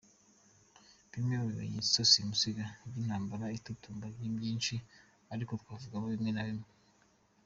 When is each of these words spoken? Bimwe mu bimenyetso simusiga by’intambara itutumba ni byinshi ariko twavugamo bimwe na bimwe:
Bimwe 1.11 1.35
mu 1.41 1.45
bimenyetso 1.51 1.97
simusiga 2.11 2.65
by’intambara 2.89 3.53
itutumba 3.57 4.05
ni 4.19 4.29
byinshi 4.37 4.75
ariko 5.33 5.51
twavugamo 5.61 6.05
bimwe 6.13 6.31
na 6.33 6.43
bimwe: 6.47 6.67